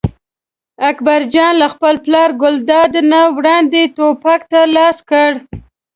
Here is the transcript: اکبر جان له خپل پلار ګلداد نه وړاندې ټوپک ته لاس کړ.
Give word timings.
اکبر 0.89 1.21
جان 1.33 1.53
له 1.61 1.67
خپل 1.73 1.95
پلار 2.05 2.29
ګلداد 2.41 2.91
نه 3.11 3.21
وړاندې 3.37 3.81
ټوپک 3.95 4.41
ته 4.51 4.61
لاس 4.75 4.97
کړ. 5.09 5.31